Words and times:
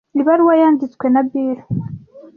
Ibaruwa 0.19 0.53
yanditswe 0.61 1.05
na 1.13 1.21
Bill. 1.29 1.57